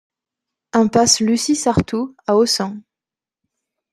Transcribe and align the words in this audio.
Impasse 0.73 1.19
Lucie 1.19 1.55
Sarthou 1.55 2.15
à 2.25 2.35
Ossun 2.35 2.81